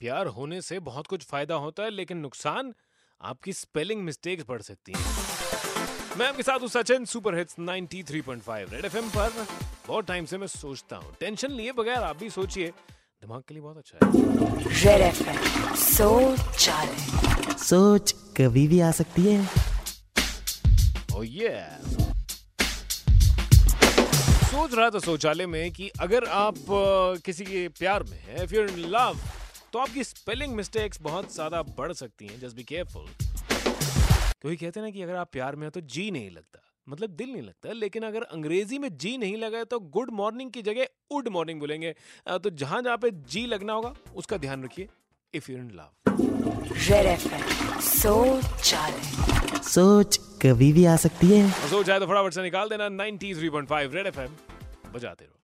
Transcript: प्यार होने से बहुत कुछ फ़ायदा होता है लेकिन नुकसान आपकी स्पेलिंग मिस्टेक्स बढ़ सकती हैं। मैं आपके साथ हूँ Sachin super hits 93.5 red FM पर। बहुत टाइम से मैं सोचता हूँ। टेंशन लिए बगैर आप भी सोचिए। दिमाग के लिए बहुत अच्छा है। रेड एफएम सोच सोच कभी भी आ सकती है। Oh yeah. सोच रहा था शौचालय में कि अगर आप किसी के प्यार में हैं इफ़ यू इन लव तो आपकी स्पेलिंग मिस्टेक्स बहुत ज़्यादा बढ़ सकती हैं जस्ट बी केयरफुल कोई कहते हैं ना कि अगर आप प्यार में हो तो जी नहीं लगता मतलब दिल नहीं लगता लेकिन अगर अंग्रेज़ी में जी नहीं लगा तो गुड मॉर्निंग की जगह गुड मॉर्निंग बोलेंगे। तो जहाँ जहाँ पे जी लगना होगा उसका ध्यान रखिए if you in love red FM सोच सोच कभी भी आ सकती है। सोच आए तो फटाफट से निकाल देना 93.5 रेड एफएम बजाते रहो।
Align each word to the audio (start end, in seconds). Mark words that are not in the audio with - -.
प्यार 0.00 0.26
होने 0.26 0.60
से 0.62 0.78
बहुत 0.80 1.06
कुछ 1.06 1.24
फ़ायदा 1.24 1.54
होता 1.54 1.82
है 1.82 1.90
लेकिन 1.90 2.18
नुकसान 2.18 2.72
आपकी 3.20 3.52
स्पेलिंग 3.52 4.02
मिस्टेक्स 4.04 4.44
बढ़ 4.48 4.62
सकती 4.62 4.92
हैं। 4.92 5.04
मैं 6.18 6.26
आपके 6.28 6.42
साथ 6.42 6.58
हूँ 6.58 6.68
Sachin 6.68 7.04
super 7.04 7.36
hits 7.38 7.56
93.5 7.58 8.72
red 8.72 8.84
FM 8.84 9.08
पर। 9.10 9.46
बहुत 9.88 10.06
टाइम 10.06 10.24
से 10.24 10.38
मैं 10.38 10.46
सोचता 10.46 10.96
हूँ। 10.96 11.14
टेंशन 11.20 11.52
लिए 11.52 11.72
बगैर 11.72 12.02
आप 12.02 12.16
भी 12.16 12.30
सोचिए। 12.30 12.68
दिमाग 12.68 13.42
के 13.48 13.54
लिए 13.54 13.62
बहुत 13.62 13.76
अच्छा 13.76 14.06
है। 14.06 14.12
रेड 14.82 15.00
एफएम 15.00 15.74
सोच 15.74 16.68
सोच 17.60 18.12
कभी 18.36 18.66
भी 18.68 18.80
आ 18.80 18.90
सकती 18.90 19.22
है। 19.26 19.48
Oh 21.12 21.24
yeah. 21.24 21.94
सोच 24.46 24.74
रहा 24.74 24.90
था 24.90 24.98
शौचालय 24.98 25.46
में 25.46 25.70
कि 25.72 25.88
अगर 26.00 26.24
आप 26.24 26.54
किसी 27.24 27.44
के 27.44 27.66
प्यार 27.68 28.02
में 28.02 28.18
हैं 28.18 28.42
इफ़ 28.44 28.54
यू 28.54 28.62
इन 28.62 28.78
लव 28.88 29.18
तो 29.72 29.78
आपकी 29.78 30.04
स्पेलिंग 30.04 30.54
मिस्टेक्स 30.56 31.00
बहुत 31.02 31.34
ज़्यादा 31.34 31.62
बढ़ 31.78 31.92
सकती 31.94 32.26
हैं 32.26 32.38
जस्ट 32.40 32.56
बी 32.56 32.62
केयरफुल 32.64 33.06
कोई 34.42 34.56
कहते 34.56 34.80
हैं 34.80 34.86
ना 34.86 34.90
कि 34.90 35.02
अगर 35.02 35.14
आप 35.16 35.28
प्यार 35.32 35.56
में 35.56 35.66
हो 35.66 35.70
तो 35.70 35.80
जी 35.82 36.10
नहीं 36.10 36.30
लगता 36.30 36.60
मतलब 36.86 37.10
दिल 37.10 37.32
नहीं 37.32 37.42
लगता 37.42 37.72
लेकिन 37.74 38.02
अगर 38.04 38.22
अंग्रेज़ी 38.24 38.78
में 38.78 38.88
जी 38.96 39.16
नहीं 39.18 39.36
लगा 39.36 39.62
तो 39.64 39.78
गुड 39.94 40.10
मॉर्निंग 40.14 40.50
की 40.50 40.62
जगह 40.62 40.84
गुड 41.12 41.28
मॉर्निंग 41.28 41.60
बोलेंगे। 41.60 41.94
तो 42.26 42.50
जहाँ 42.52 42.82
जहाँ 42.82 42.96
पे 42.98 43.10
जी 43.30 43.46
लगना 43.46 43.72
होगा 43.72 43.94
उसका 44.16 44.36
ध्यान 44.38 44.64
रखिए 44.64 44.88
if 45.34 45.50
you 45.52 45.58
in 45.58 45.70
love 45.70 45.90
red 46.88 47.06
FM 47.06 47.80
सोच 47.80 48.44
सोच 49.66 50.18
कभी 50.42 50.72
भी 50.72 50.84
आ 50.84 50.96
सकती 50.98 51.26
है। 51.28 51.50
सोच 51.70 51.90
आए 51.90 51.98
तो 52.00 52.06
फटाफट 52.06 52.32
से 52.34 52.42
निकाल 52.42 52.68
देना 52.68 52.88
93.5 52.90 53.94
रेड 53.94 54.06
एफएम 54.06 54.36
बजाते 54.92 55.24
रहो। 55.24 55.34